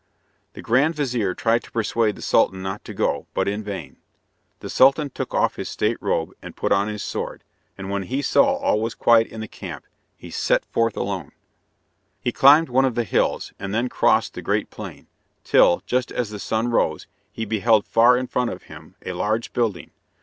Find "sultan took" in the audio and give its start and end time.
4.67-5.35